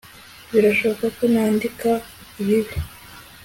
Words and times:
birashoboka 0.51 1.05
ko 1.17 1.23
nandika 1.33 1.89
ibi 2.41 2.73